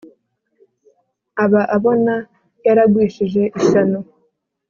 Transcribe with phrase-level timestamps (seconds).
[1.43, 2.15] aba abona
[2.65, 3.99] yaragwishije ishyano